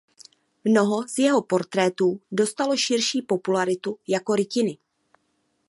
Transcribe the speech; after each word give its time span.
Mnoho 0.63 1.07
z 1.07 1.17
jeho 1.19 1.41
portrétů 1.41 2.21
dostalo 2.31 2.77
širší 2.77 3.21
popularitu 3.21 3.97
jako 4.07 4.35
rytiny. 4.35 4.77